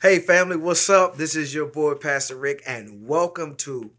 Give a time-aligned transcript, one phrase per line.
[0.00, 1.16] Hey, family, what's up?
[1.16, 3.90] This is your boy, Pastor Rick, and welcome to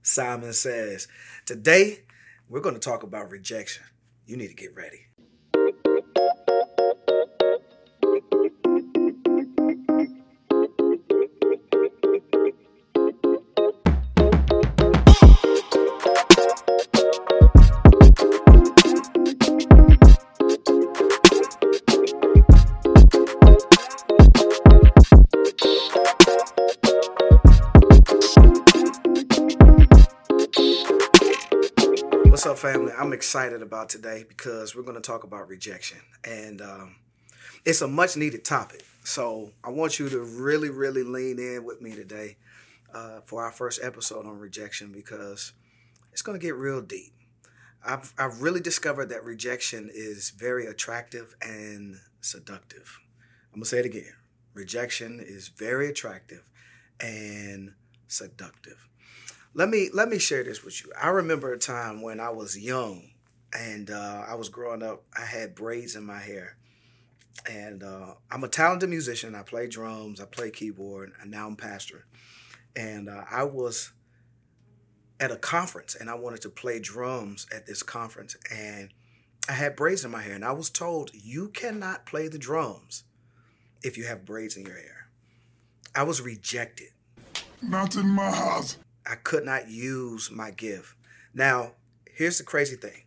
[0.00, 1.08] Simon Says.
[1.46, 2.04] Today,
[2.48, 3.82] we're going to talk about rejection.
[4.24, 5.06] You need to get ready.
[32.62, 32.92] Family?
[32.96, 35.98] I'm excited about today because we're going to talk about rejection.
[36.22, 36.94] And um,
[37.64, 38.84] it's a much needed topic.
[39.02, 42.36] So I want you to really, really lean in with me today
[42.94, 45.52] uh, for our first episode on rejection because
[46.12, 47.12] it's going to get real deep.
[47.84, 53.00] I've, I've really discovered that rejection is very attractive and seductive.
[53.52, 54.14] I'm going to say it again
[54.54, 56.50] rejection is very attractive
[57.00, 57.72] and
[58.06, 58.86] seductive
[59.54, 60.92] let me let me share this with you.
[61.00, 63.10] I remember a time when I was young
[63.52, 65.04] and uh, I was growing up.
[65.16, 66.56] I had braids in my hair,
[67.48, 69.34] and uh, I'm a talented musician.
[69.34, 72.06] I play drums, I play keyboard, and now I'm pastor.
[72.74, 73.92] And uh, I was
[75.20, 78.88] at a conference, and I wanted to play drums at this conference, and
[79.48, 83.04] I had braids in my hair, and I was told you cannot play the drums
[83.82, 85.08] if you have braids in your hair.
[85.94, 86.88] I was rejected.
[87.60, 88.78] Not in my house.
[89.06, 90.94] I could not use my gift.
[91.34, 91.72] Now,
[92.04, 93.04] here's the crazy thing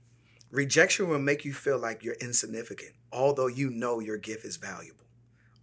[0.51, 5.05] rejection will make you feel like you're insignificant, although you know your gift is valuable.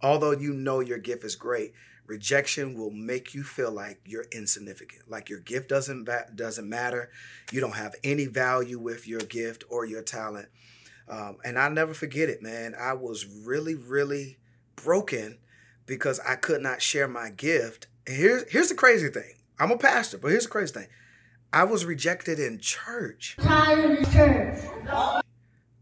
[0.01, 1.73] Although you know your gift is great,
[2.05, 7.09] rejection will make you feel like you're insignificant, like your gift doesn't doesn't matter.
[7.51, 10.49] You don't have any value with your gift or your talent.
[11.07, 12.75] Um, and I never forget it, man.
[12.79, 14.37] I was really, really
[14.75, 15.37] broken
[15.85, 17.87] because I could not share my gift.
[18.07, 19.35] And here's here's the crazy thing.
[19.59, 20.87] I'm a pastor, but here's the crazy thing.
[21.51, 23.37] I was rejected in church.
[23.37, 24.65] church.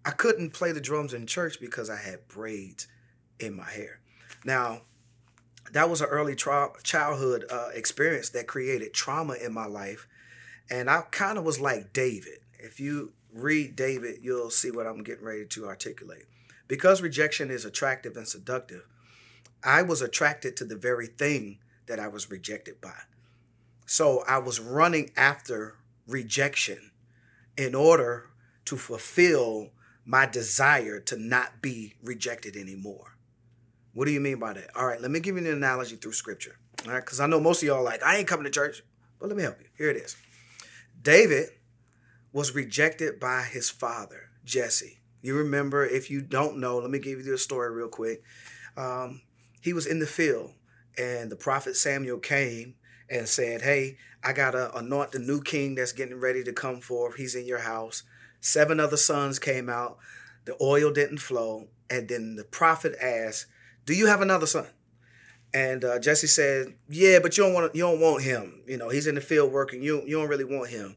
[0.03, 2.87] I couldn't play the drums in church because I had braids
[3.39, 3.99] in my hair.
[4.43, 4.81] Now,
[5.71, 10.07] that was an early tra- childhood uh, experience that created trauma in my life.
[10.69, 12.39] And I kind of was like David.
[12.59, 16.25] If you read David, you'll see what I'm getting ready to articulate.
[16.67, 18.87] Because rejection is attractive and seductive,
[19.63, 22.99] I was attracted to the very thing that I was rejected by.
[23.91, 25.75] So I was running after
[26.07, 26.91] rejection
[27.57, 28.29] in order
[28.63, 29.71] to fulfill
[30.05, 33.17] my desire to not be rejected anymore.
[33.91, 34.73] What do you mean by that?
[34.77, 36.57] All right, let me give you an analogy through scripture.
[36.85, 38.81] All right, because I know most of y'all like, I ain't coming to church,
[39.19, 39.67] but let me help you.
[39.77, 40.15] Here it is.
[41.01, 41.49] David
[42.31, 45.01] was rejected by his father, Jesse.
[45.21, 48.23] You remember, if you don't know, let me give you the story real quick.
[48.77, 49.23] Um,
[49.59, 50.53] he was in the field,
[50.97, 52.75] and the prophet Samuel came
[53.11, 56.79] and said, Hey, I got to anoint the new king that's getting ready to come
[56.79, 57.15] forth.
[57.15, 58.03] He's in your house.
[58.39, 59.97] Seven other sons came out.
[60.45, 61.67] The oil didn't flow.
[61.89, 63.47] And then the prophet asked,
[63.85, 64.67] Do you have another son?
[65.53, 68.63] And uh, Jesse said, "Yeah, but you don't want you don't want him.
[68.67, 69.81] You know, he's in the field working.
[69.81, 70.95] You you don't really want him."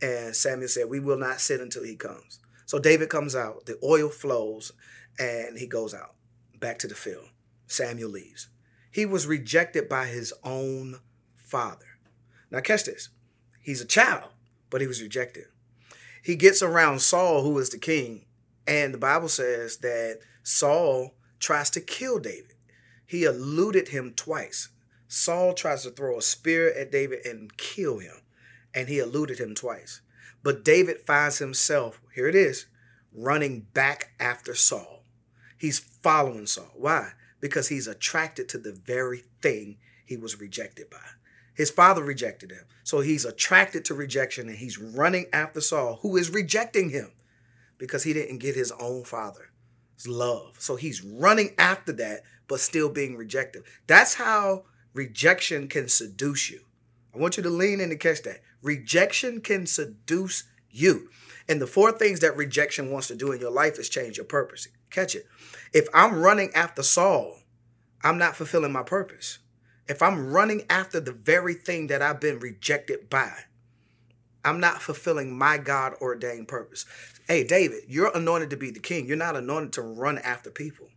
[0.00, 3.66] And Samuel said, "We will not sit until he comes." So David comes out.
[3.66, 4.72] The oil flows,
[5.18, 6.14] and he goes out
[6.58, 7.26] back to the field.
[7.66, 8.48] Samuel leaves.
[8.90, 11.00] He was rejected by his own
[11.50, 11.86] father.
[12.50, 13.10] Now, catch this.
[13.60, 14.30] He's a child,
[14.70, 15.44] but he was rejected.
[16.22, 18.26] He gets around Saul, who is the king,
[18.66, 22.54] and the Bible says that Saul tries to kill David.
[23.06, 24.68] He eluded him twice.
[25.08, 28.22] Saul tries to throw a spear at David and kill him,
[28.74, 30.00] and he eluded him twice.
[30.42, 32.66] But David finds himself, here it is,
[33.12, 35.02] running back after Saul.
[35.58, 36.70] He's following Saul.
[36.74, 37.12] Why?
[37.40, 40.98] Because he's attracted to the very thing he was rejected by.
[41.60, 42.64] His father rejected him.
[42.84, 47.12] So he's attracted to rejection and he's running after Saul, who is rejecting him
[47.76, 50.56] because he didn't get his own father's love.
[50.58, 53.64] So he's running after that, but still being rejected.
[53.86, 54.64] That's how
[54.94, 56.60] rejection can seduce you.
[57.14, 58.40] I want you to lean in and catch that.
[58.62, 61.10] Rejection can seduce you.
[61.46, 64.24] And the four things that rejection wants to do in your life is change your
[64.24, 64.66] purpose.
[64.88, 65.26] Catch it.
[65.74, 67.36] If I'm running after Saul,
[68.02, 69.40] I'm not fulfilling my purpose
[69.90, 73.32] if I'm running after the very thing that I've been rejected by,
[74.44, 76.86] I'm not fulfilling my God ordained purpose.
[77.26, 79.06] Hey, David, you're anointed to be the king.
[79.06, 80.90] You're not anointed to run after people,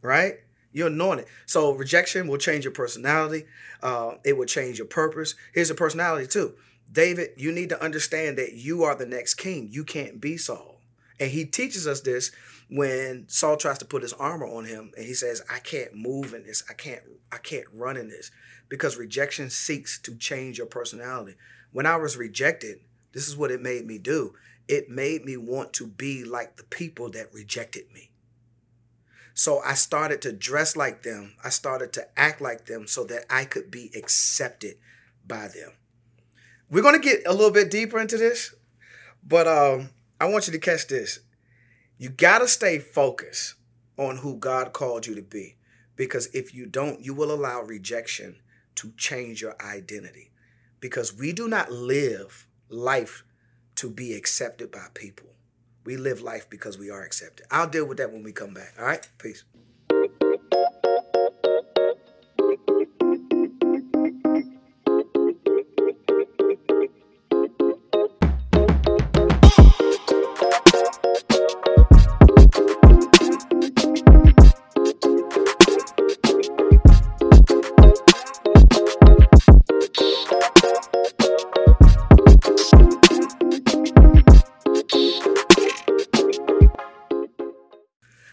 [0.00, 0.34] right?
[0.72, 1.26] You're anointed.
[1.46, 3.46] So rejection will change your personality.
[3.82, 5.34] Uh, it will change your purpose.
[5.52, 6.54] Here's a personality too.
[6.90, 9.70] David, you need to understand that you are the next king.
[9.72, 10.80] You can't be Saul.
[11.18, 12.30] And he teaches us this
[12.68, 16.34] when Saul tries to put his armor on him and he says, I can't move
[16.34, 18.30] in this, I can't, I can't run in this.
[18.68, 21.36] Because rejection seeks to change your personality.
[21.70, 22.80] When I was rejected,
[23.12, 24.34] this is what it made me do.
[24.66, 28.10] It made me want to be like the people that rejected me.
[29.34, 31.34] So I started to dress like them.
[31.44, 34.76] I started to act like them so that I could be accepted
[35.26, 35.72] by them.
[36.70, 38.54] We're going to get a little bit deeper into this,
[39.22, 39.90] but um,
[40.20, 41.20] I want you to catch this.
[41.98, 43.54] You got to stay focused
[43.96, 45.56] on who God called you to be.
[45.96, 48.36] Because if you don't, you will allow rejection
[48.76, 50.30] to change your identity.
[50.80, 53.24] Because we do not live life
[53.76, 55.28] to be accepted by people.
[55.84, 57.46] We live life because we are accepted.
[57.50, 58.74] I'll deal with that when we come back.
[58.78, 59.08] All right?
[59.18, 59.44] Peace.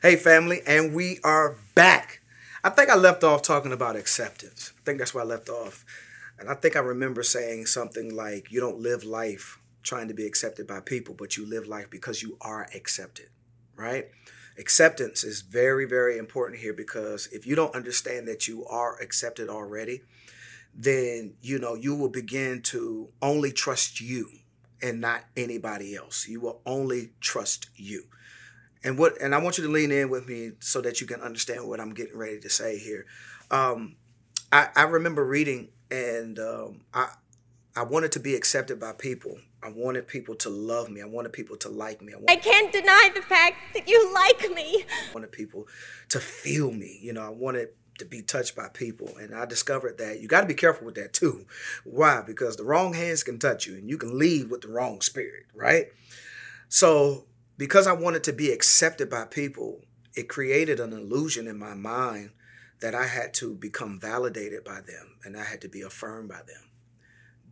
[0.03, 2.19] Hey, family, and we are back.
[2.61, 4.73] I think I left off talking about acceptance.
[4.77, 5.85] I think that's where I left off.
[6.37, 10.27] And I think I remember saying something like, You don't live life trying to be
[10.27, 13.29] accepted by people, but you live life because you are accepted,
[13.77, 14.07] right?
[14.57, 19.47] Acceptance is very, very important here because if you don't understand that you are accepted
[19.47, 20.01] already,
[20.75, 24.29] then you know you will begin to only trust you
[24.81, 26.27] and not anybody else.
[26.27, 28.07] You will only trust you
[28.83, 31.21] and what and I want you to lean in with me so that you can
[31.21, 33.05] understand what I'm getting ready to say here.
[33.51, 33.95] Um,
[34.51, 37.09] I, I remember reading and um, I
[37.75, 39.39] I wanted to be accepted by people.
[39.63, 41.01] I wanted people to love me.
[41.01, 42.13] I wanted people to like me.
[42.13, 44.83] I, wanted, I can't deny the fact that you like me.
[44.83, 45.67] I wanted people
[46.09, 46.99] to feel me.
[47.01, 47.69] You know, I wanted
[47.99, 49.09] to be touched by people.
[49.19, 51.45] And I discovered that you got to be careful with that too.
[51.83, 52.21] Why?
[52.25, 55.45] Because the wrong hands can touch you and you can leave with the wrong spirit,
[55.53, 55.87] right?
[56.69, 57.25] So
[57.57, 59.81] because I wanted to be accepted by people,
[60.15, 62.31] it created an illusion in my mind
[62.81, 66.41] that I had to become validated by them and I had to be affirmed by
[66.45, 66.69] them.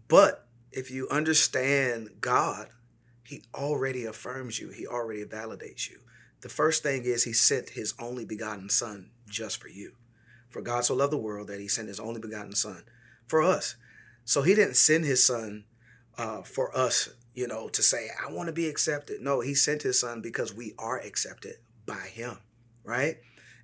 [0.07, 2.69] But if you understand God,
[3.23, 5.99] He already affirms you, He already validates you.
[6.41, 9.93] The first thing is He sent His only begotten Son just for you.
[10.49, 12.83] For God so loved the world that He sent His only begotten Son
[13.27, 13.75] for us.
[14.25, 15.63] So He didn't send His Son
[16.17, 19.21] uh, for us you know, to say, I want to be accepted.
[19.21, 21.55] No, he sent his son because we are accepted
[21.85, 22.37] by him,
[22.83, 23.17] right?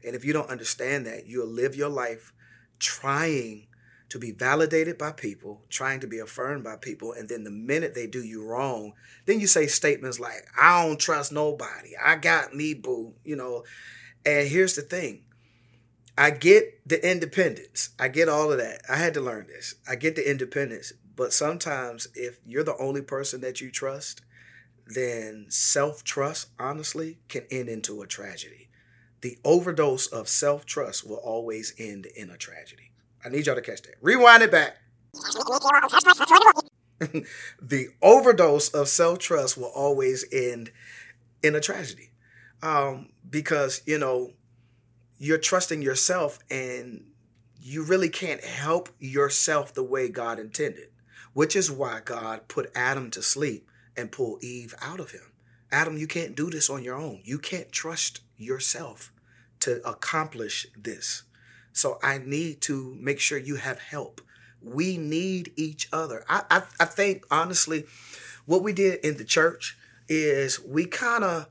[0.05, 2.33] And if you don't understand that, you'll live your life
[2.79, 3.67] trying
[4.09, 7.93] to be validated by people, trying to be affirmed by people, and then the minute
[7.93, 8.93] they do you wrong,
[9.25, 11.91] then you say statements like, I don't trust nobody.
[12.01, 13.63] I got me, boo, you know.
[14.25, 15.23] And here's the thing
[16.17, 17.89] I get the independence.
[17.99, 18.81] I get all of that.
[18.89, 19.75] I had to learn this.
[19.87, 20.93] I get the independence.
[21.17, 24.21] But sometimes, if you're the only person that you trust,
[24.85, 28.69] then self trust, honestly, can end into a tragedy.
[29.21, 32.91] The overdose of self trust will always end in a tragedy.
[33.25, 33.95] I need y'all to catch that.
[33.99, 34.77] Rewind it back.
[37.61, 40.71] the overdose of self trust will always end
[41.41, 42.11] in a tragedy.
[42.61, 44.33] Um, because, you know,
[45.17, 47.05] you're trusting yourself and
[47.59, 50.89] you really can't help yourself the way God intended
[51.37, 55.21] which is why God put Adam to sleep and pulled Eve out of him.
[55.71, 57.21] Adam, you can't do this on your own.
[57.23, 59.13] You can't trust yourself
[59.59, 61.21] to accomplish this.
[61.73, 64.19] So I need to make sure you have help.
[64.63, 66.25] We need each other.
[66.27, 67.85] I, I, I think, honestly,
[68.47, 69.77] what we did in the church
[70.09, 71.49] is we kind of,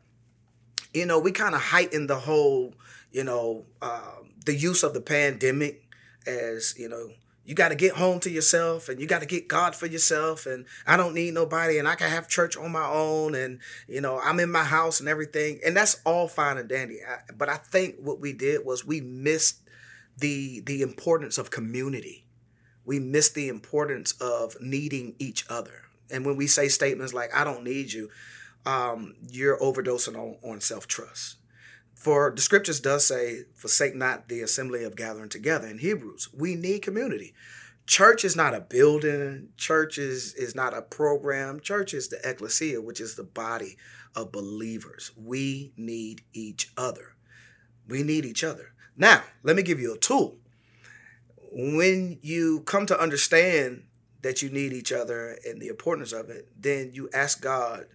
[0.92, 2.74] you know, we kind of heightened the whole,
[3.12, 4.16] you know, uh,
[4.46, 5.84] the use of the pandemic
[6.26, 7.10] as, you know,
[7.46, 10.46] you got to get home to yourself and you got to get God for yourself.
[10.46, 13.36] And I don't need nobody and I can have church on my own.
[13.36, 15.60] And, you know, I'm in my house and everything.
[15.64, 16.98] And that's all fine and dandy.
[17.08, 19.60] I, but I think what we did was we missed
[20.18, 22.26] the, the importance of community.
[22.84, 25.82] We missed the importance of needing each other.
[26.10, 28.10] And when we say statements like, I don't need you,
[28.64, 31.36] um, you're overdosing on, on self trust.
[32.06, 36.28] For the scriptures does say, forsake not the assembly of gathering together in Hebrews.
[36.32, 37.34] We need community.
[37.84, 39.48] Church is not a building.
[39.56, 41.58] Church is, is not a program.
[41.58, 43.76] Church is the ecclesia, which is the body
[44.14, 45.10] of believers.
[45.16, 47.16] We need each other.
[47.88, 48.70] We need each other.
[48.96, 50.36] Now, let me give you a tool.
[51.50, 53.82] When you come to understand
[54.22, 57.86] that you need each other and the importance of it, then you ask God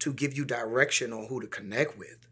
[0.00, 2.26] to give you direction on who to connect with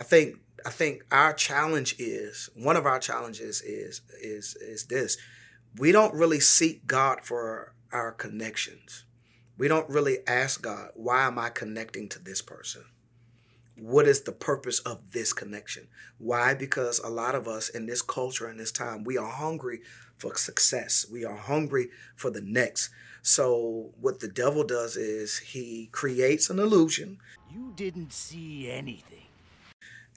[0.00, 5.16] I think I think our challenge is one of our challenges is is is this.
[5.76, 9.04] We don't really seek God for our connections.
[9.56, 12.84] We don't really ask God, why am I connecting to this person?
[13.76, 15.88] What is the purpose of this connection?
[16.18, 16.54] Why?
[16.54, 19.80] Because a lot of us in this culture in this time, we are hungry
[20.16, 21.06] for success.
[21.10, 22.90] We are hungry for the next.
[23.22, 27.18] So what the devil does is he creates an illusion.
[27.50, 29.27] You didn't see anything.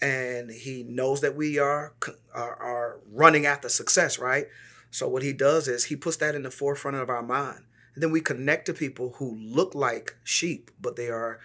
[0.02, 1.94] And he knows that we are,
[2.34, 4.48] are are running after success, right?
[4.90, 7.66] So what he does is he puts that in the forefront of our mind.
[7.94, 11.40] And then we connect to people who look like sheep, but they are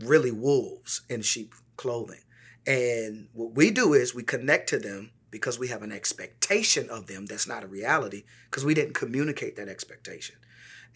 [0.00, 2.20] really wolves in sheep clothing.
[2.66, 7.06] And what we do is we connect to them because we have an expectation of
[7.06, 10.36] them that's not a reality because we didn't communicate that expectation.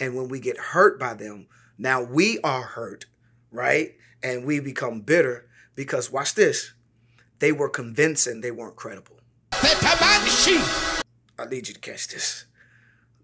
[0.00, 1.46] And when we get hurt by them,
[1.78, 3.06] now we are hurt,
[3.50, 3.94] right?
[4.22, 6.72] And we become bitter because watch this.
[7.38, 9.18] They were convincing, they weren't credible.
[9.52, 12.44] I need you to catch this.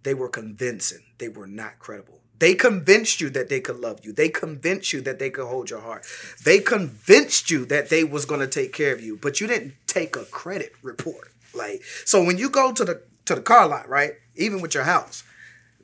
[0.02, 2.21] They were convincing, they were not credible.
[2.38, 4.14] They convinced you that they could love you.
[4.14, 6.07] They convinced you that they could hold your heart.
[6.43, 9.75] They convinced you that they was going to take care of you, but you didn't
[9.87, 11.33] take a credit report.
[11.55, 14.14] Like so when you go to the to the car lot, right?
[14.37, 15.23] Even with your house,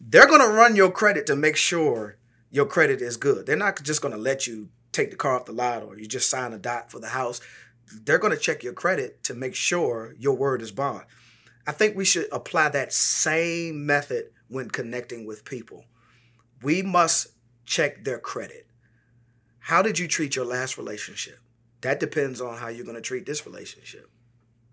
[0.01, 2.17] they're going to run your credit to make sure
[2.51, 3.45] your credit is good.
[3.45, 6.07] They're not just going to let you take the car off the lot or you
[6.07, 7.41] just sign a dot for the house.
[7.93, 11.05] They're going to check your credit to make sure your word is bond.
[11.67, 15.85] I think we should apply that same method when connecting with people
[16.63, 17.29] we must
[17.65, 18.67] check their credit.
[19.59, 21.41] How did you treat your last relationship?
[21.81, 24.09] That depends on how you're going to treat this relationship,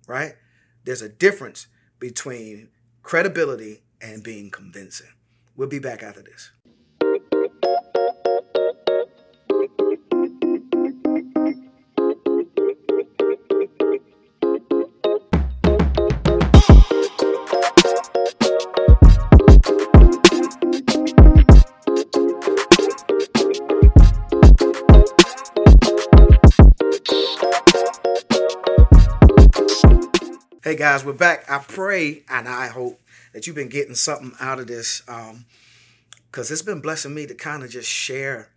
[0.07, 0.35] right?
[0.83, 1.67] There's a difference
[1.99, 2.69] between
[3.01, 5.11] credibility and being convincing.
[5.55, 6.51] We'll be back after this.
[30.63, 31.51] Hey guys, we're back.
[31.51, 33.01] I pray and I hope
[33.33, 37.35] that you've been getting something out of this because um, it's been blessing me to
[37.35, 38.47] kind of just share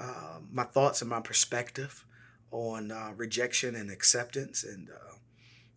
[0.00, 2.04] uh, my thoughts and my perspective
[2.50, 4.64] on uh, rejection and acceptance.
[4.64, 5.14] And uh,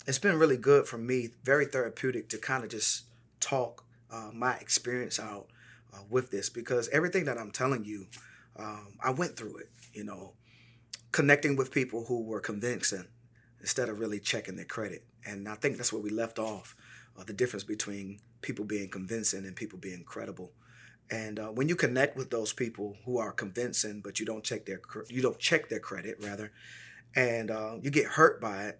[0.07, 3.03] it's been really good for me, very therapeutic to kind of just
[3.39, 5.45] talk uh, my experience out
[5.93, 8.07] uh, with this because everything that I'm telling you,
[8.55, 10.33] um, I went through it, you know,
[11.11, 13.05] connecting with people who were convincing
[13.61, 15.03] instead of really checking their credit.
[15.25, 16.75] And I think that's where we left off
[17.17, 20.51] uh, the difference between people being convincing and people being credible.
[21.09, 24.65] And uh, when you connect with those people who are convincing, but you don't check
[24.65, 26.51] their you don't check their credit rather,
[27.15, 28.79] and uh, you get hurt by it.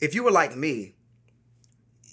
[0.00, 0.94] If you were like me,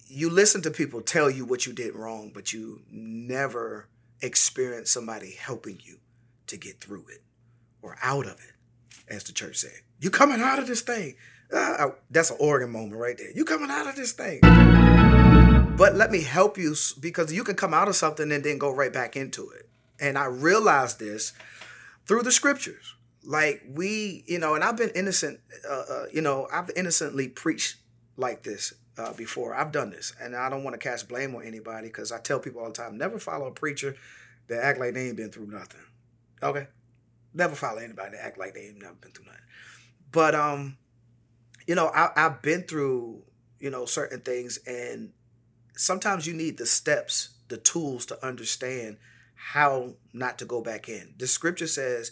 [0.08, 3.90] you listen to people tell you what you did wrong, but you never
[4.22, 5.98] experience somebody helping you
[6.48, 7.24] to get through it
[7.82, 8.54] or out of it,
[9.10, 9.82] as the church said.
[10.00, 11.16] You coming out of this thing.
[11.54, 13.32] Uh, that's an organ moment right there.
[13.32, 14.40] You coming out of this thing.
[15.78, 18.72] But let me help you because you can come out of something and then go
[18.74, 19.68] right back into it.
[20.00, 21.34] And I realized this
[22.06, 22.96] through the scriptures.
[23.24, 25.40] Like we, you know, and I've been innocent,
[25.70, 27.78] uh, uh, you know, I've innocently preached
[28.18, 29.56] like this uh, before.
[29.56, 32.40] I've done this, and I don't want to cast blame on anybody because I tell
[32.40, 33.96] people all the time, never follow a preacher
[34.48, 35.82] that act like they ain't been through nothing.
[36.42, 36.68] Okay,
[37.34, 39.42] never follow anybody that act like they ain't never been through nothing.
[40.12, 40.78] But um,
[41.68, 43.24] you know, I, I've been through,
[43.60, 45.12] you know, certain things, and
[45.76, 48.98] sometimes you need the steps, the tools to understand
[49.36, 51.14] how not to go back in.
[51.18, 52.12] The scripture says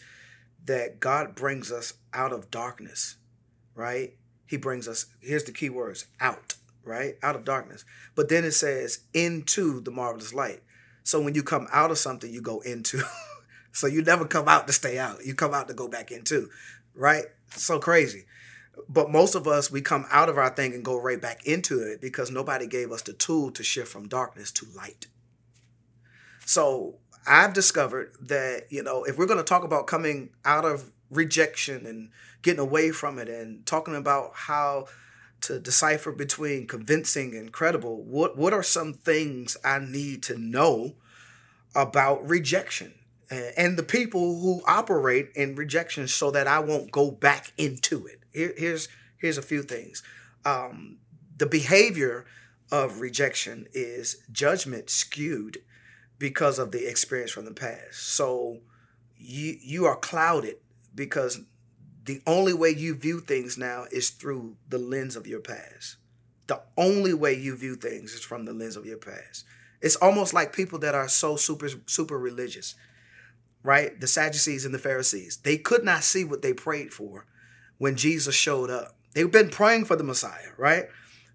[0.66, 3.16] that God brings us out of darkness,
[3.76, 4.16] right?
[4.46, 7.16] He brings us, here's the key words out, right?
[7.22, 7.86] Out of darkness.
[8.16, 10.64] But then it says into the marvelous light.
[11.04, 13.02] So when you come out of something, you go into.
[13.72, 15.26] so you never come out to stay out.
[15.26, 16.50] You come out to go back into,
[16.96, 17.26] right?
[17.56, 18.26] So crazy.
[18.88, 21.80] But most of us, we come out of our thing and go right back into
[21.80, 25.08] it because nobody gave us the tool to shift from darkness to light.
[26.46, 26.96] So
[27.28, 31.86] I've discovered that, you know, if we're going to talk about coming out of rejection
[31.86, 32.10] and
[32.42, 34.88] getting away from it and talking about how
[35.42, 40.96] to decipher between convincing and credible, what, what are some things I need to know
[41.76, 42.94] about rejection?
[43.30, 48.19] and the people who operate in rejection so that I won't go back into it.
[48.34, 50.04] Here, here's here's a few things.
[50.46, 50.98] Um,
[51.38, 52.26] the behavior
[52.72, 55.60] of rejection is judgment skewed
[56.18, 57.96] because of the experience from the past.
[57.96, 58.60] So
[59.18, 60.58] you you are clouded
[60.94, 61.42] because
[62.04, 65.98] the only way you view things now is through the lens of your past.
[66.48, 69.46] The only way you view things is from the lens of your past.
[69.82, 72.76] It's almost like people that are so super super religious,
[73.64, 74.00] right?
[74.00, 75.38] The Sadducees and the Pharisees.
[75.38, 77.26] They could not see what they prayed for
[77.80, 78.96] when Jesus showed up.
[79.14, 80.86] They've been praying for the Messiah, right?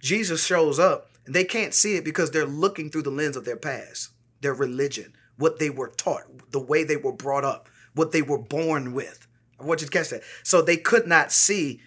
[0.01, 3.45] Jesus shows up and they can't see it because they're looking through the lens of
[3.45, 4.11] their past,
[4.43, 8.39] their religion, what they were taught, the way they were brought up, what they were
[8.39, 9.27] born with.
[9.59, 10.23] I want you to catch that.
[10.43, 11.81] So they could not see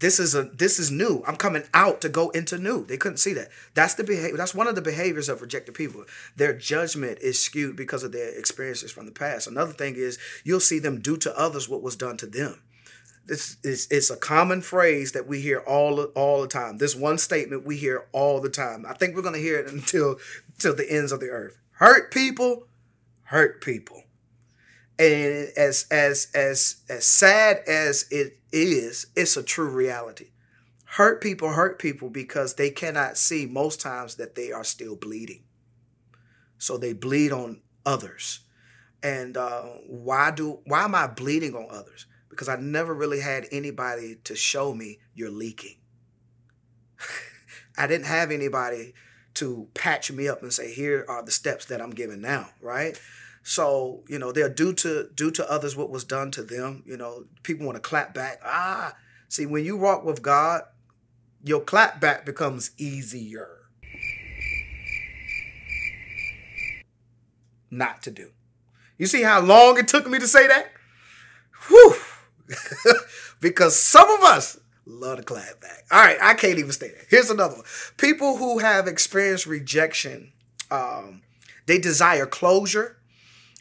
[0.00, 1.22] this is a this is new.
[1.26, 2.84] I'm coming out to go into new.
[2.84, 3.48] They couldn't see that.
[3.74, 4.36] That's the behavior.
[4.36, 6.04] That's one of the behaviors of rejected people.
[6.36, 9.46] Their judgment is skewed because of their experiences from the past.
[9.46, 12.60] Another thing is you'll see them do to others what was done to them.
[13.26, 16.78] This is it's a common phrase that we hear all all the time.
[16.78, 18.84] This one statement we hear all the time.
[18.86, 20.16] I think we're gonna hear it until
[20.58, 21.56] till the ends of the earth.
[21.72, 22.66] Hurt people,
[23.24, 24.02] hurt people.
[24.98, 30.28] And as as as as sad as it is, it's a true reality.
[30.84, 35.42] Hurt people hurt people because they cannot see most times that they are still bleeding.
[36.58, 38.40] So they bleed on others.
[39.02, 42.06] And uh, why do why am I bleeding on others?
[42.34, 45.76] Because I never really had anybody to show me you're leaking.
[47.78, 48.94] I didn't have anybody
[49.34, 53.00] to patch me up and say, here are the steps that I'm giving now, right?
[53.42, 56.82] So, you know, they're due to due to others what was done to them.
[56.86, 58.40] You know, people want to clap back.
[58.44, 58.94] Ah,
[59.28, 60.62] see, when you walk with God,
[61.42, 63.48] your clap back becomes easier.
[67.70, 68.30] Not to do.
[68.96, 70.68] You see how long it took me to say that?
[71.68, 71.94] Whew.
[73.40, 75.84] because some of us love to clap back.
[75.90, 77.06] All right, I can't even stand it.
[77.08, 77.64] Here's another one.
[77.96, 80.32] People who have experienced rejection,
[80.70, 81.22] um,
[81.66, 82.98] they desire closure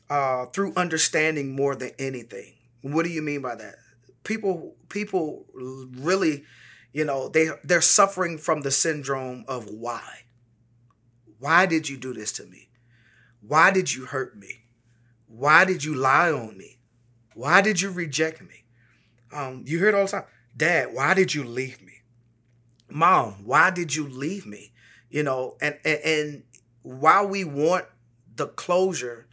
[0.09, 2.53] uh, through understanding more than anything.
[2.81, 3.75] What do you mean by that?
[4.23, 6.43] People people really,
[6.91, 10.23] you know, they they're suffering from the syndrome of why.
[11.39, 12.69] Why did you do this to me?
[13.41, 14.63] Why did you hurt me?
[15.27, 16.77] Why did you lie on me?
[17.33, 18.62] Why did you reject me?
[19.33, 20.23] Um, you hear it all the time.
[20.55, 21.93] Dad, why did you leave me?
[22.89, 24.71] Mom, why did you leave me?
[25.09, 26.43] You know, and and, and
[26.83, 27.85] while we want
[28.35, 29.27] the closure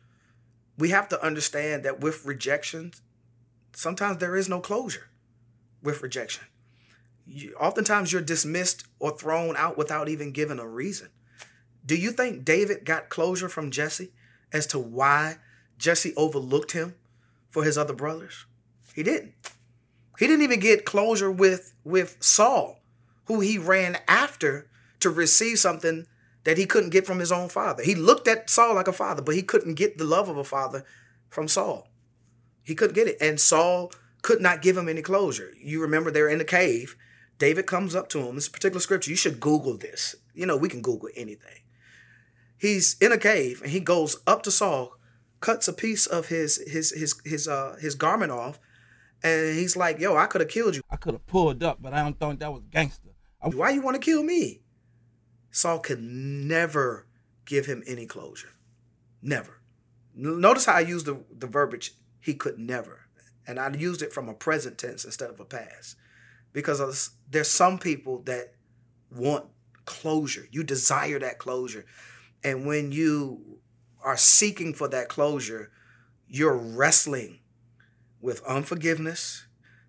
[0.81, 3.03] we have to understand that with rejections,
[3.75, 5.11] sometimes there is no closure
[5.83, 6.45] with rejection.
[7.27, 11.11] You, oftentimes you're dismissed or thrown out without even giving a reason.
[11.85, 14.13] Do you think David got closure from Jesse
[14.53, 15.37] as to why
[15.77, 16.95] Jesse overlooked him
[17.51, 18.47] for his other brothers?
[18.95, 19.35] He didn't.
[20.21, 22.83] He didn't even get closure with with Saul,
[23.25, 24.69] who he ran after
[25.01, 26.07] to receive something
[26.45, 27.83] that he couldn't get from his own father.
[27.83, 30.45] He looked at Saul like a father, but he couldn't get the love of a
[30.45, 30.85] father
[31.31, 31.89] from Saul.
[32.63, 33.17] He couldn't get it.
[33.19, 35.53] And Saul could not give him any closure.
[35.59, 36.97] You remember they're in the cave.
[37.39, 38.35] David comes up to him.
[38.35, 40.17] This particular scripture, you should Google this.
[40.35, 41.63] You know, we can Google anything.
[42.59, 44.99] He's in a cave and he goes up to Saul,
[45.41, 48.59] cuts a piece of his his his his uh his garment off,
[49.23, 50.83] and he's like, "Yo, I could have killed you.
[50.91, 53.11] I could have pulled up, but I don't think that was gangster.
[53.43, 54.63] I- Why you want to kill me?"
[55.51, 57.07] Saul could never
[57.45, 58.55] give him any closure.
[59.21, 59.61] Never.
[60.15, 63.07] Notice how I used the, the verbiage, he could never.
[63.47, 65.97] And I used it from a present tense instead of a past.
[66.53, 68.55] Because there's some people that
[69.11, 69.47] want
[69.87, 70.47] closure.
[70.51, 71.85] You desire that closure.
[72.45, 73.61] And when you
[74.03, 75.71] are seeking for that closure,
[76.29, 77.41] you're wrestling
[78.21, 79.47] with unforgiveness.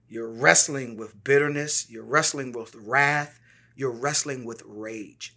[0.07, 1.89] You're wrestling with bitterness.
[1.89, 3.39] You're wrestling with wrath.
[3.75, 5.35] You're wrestling with rage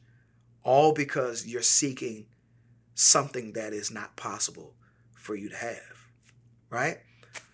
[0.65, 2.27] all because you're seeking
[2.95, 4.75] something that is not possible
[5.15, 6.09] for you to have,
[6.71, 6.99] right?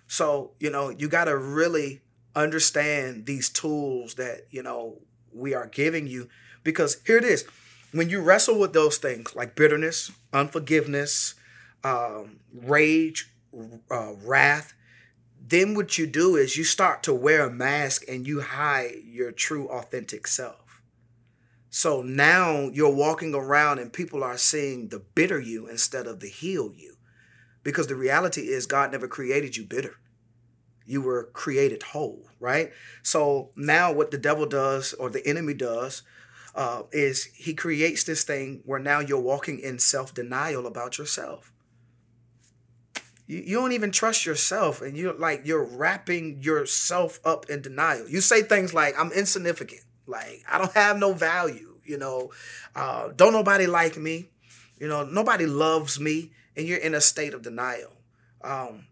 [0.06, 2.00] So, you know, you got to really
[2.34, 4.98] understand these tools that, you know,
[5.32, 6.28] we are giving you
[6.64, 7.44] because here it is.
[7.92, 11.34] When you wrestle with those things like bitterness, unforgiveness,
[11.82, 13.32] um, rage,
[13.90, 14.74] uh, wrath,
[15.42, 19.32] then what you do is you start to wear a mask and you hide your
[19.32, 20.82] true, authentic self.
[21.70, 26.28] So now you're walking around and people are seeing the bitter you instead of the
[26.28, 26.96] heal you.
[27.62, 29.96] Because the reality is, God never created you bitter.
[30.84, 32.72] You were created whole, right?
[33.02, 36.02] So now what the devil does or the enemy does
[36.54, 41.52] uh, is he creates this thing where now you're walking in self denial about yourself.
[43.30, 48.08] You, you don't even trust yourself and you're like, you're wrapping yourself up in denial.
[48.08, 49.82] You say things like, I'm insignificant.
[50.08, 52.32] Like, I don't have no value, you know.
[52.74, 54.30] Uh, don't nobody like me.
[54.80, 56.32] You know, nobody loves me.
[56.56, 57.92] And you're in a state of denial.
[58.42, 58.86] Um,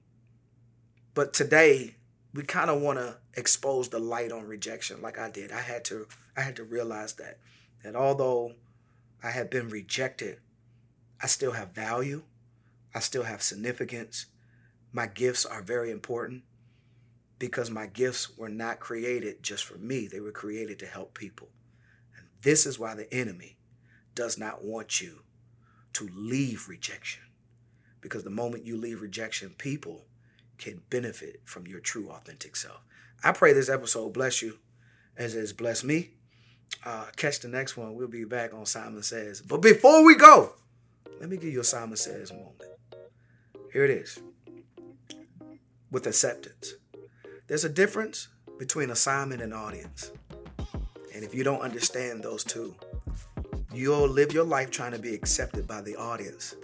[1.14, 1.96] but today,
[2.32, 5.50] we kind of want to expose the light on rejection like I did.
[5.50, 7.38] I had to I had to realize that
[7.82, 8.52] that although
[9.20, 10.38] I have been rejected,
[11.20, 12.22] I still have value.
[12.98, 14.26] I still have significance.
[14.92, 16.42] My gifts are very important
[17.38, 20.08] because my gifts were not created just for me.
[20.08, 21.46] They were created to help people.
[22.16, 23.56] And this is why the enemy
[24.16, 25.20] does not want you
[25.92, 27.22] to leave rejection.
[28.00, 30.06] Because the moment you leave rejection, people
[30.58, 32.80] can benefit from your true, authentic self.
[33.22, 34.58] I pray this episode bless you
[35.16, 36.10] as it's blessed me.
[36.84, 37.94] Uh, catch the next one.
[37.94, 39.40] We'll be back on Simon Says.
[39.40, 40.54] But before we go,
[41.20, 42.67] let me give you a Simon Says moment.
[43.72, 44.20] Here it is
[45.90, 46.74] with acceptance.
[47.46, 48.28] There's a difference
[48.58, 50.10] between assignment and audience.
[51.14, 52.74] And if you don't understand those two,
[53.72, 56.54] you'll live your life trying to be accepted by the audience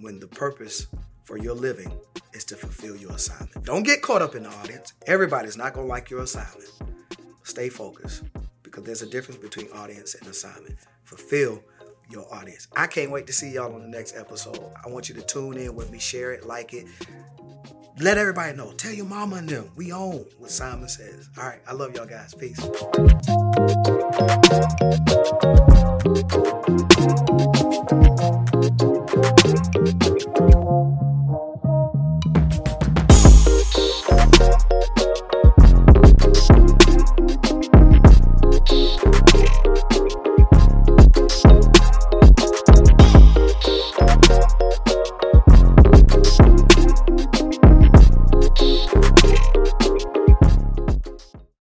[0.00, 0.86] when the purpose
[1.24, 1.92] for your living
[2.32, 3.64] is to fulfill your assignment.
[3.64, 4.92] Don't get caught up in the audience.
[5.06, 6.70] Everybody's not going to like your assignment.
[7.42, 8.24] Stay focused
[8.62, 10.76] because there's a difference between audience and assignment.
[11.04, 11.62] Fulfill
[12.10, 12.68] your audience.
[12.76, 14.72] I can't wait to see y'all on the next episode.
[14.84, 16.86] I want you to tune in with me, share it, like it.
[17.98, 18.72] Let everybody know.
[18.72, 19.70] Tell your mama and them.
[19.76, 21.28] We own what Simon says.
[21.36, 21.60] All right.
[21.66, 22.34] I love y'all guys.
[22.34, 22.58] Peace.